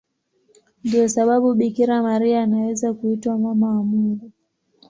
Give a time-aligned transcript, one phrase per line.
[0.83, 4.31] Ndiyo sababu Bikira Maria anaweza kuitwa Mama wa Mungu.